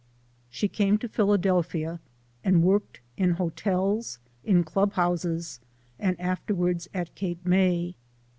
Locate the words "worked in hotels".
2.63-4.17